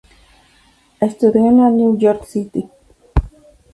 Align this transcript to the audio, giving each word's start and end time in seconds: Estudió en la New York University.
Estudió 0.99 1.45
en 1.47 1.57
la 1.59 1.69
New 1.69 1.95
York 1.95 2.21
University. 2.33 2.67